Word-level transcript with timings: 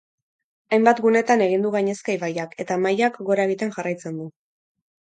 Hainbat 0.77 1.01
gunetan 1.03 1.43
egin 1.47 1.67
du 1.67 1.73
gainezka 1.77 2.17
ibaiak, 2.17 2.59
eta 2.65 2.81
mailak 2.87 3.21
gora 3.31 3.49
egiten 3.51 3.79
jarraitzen 3.79 4.21
du. 4.25 4.33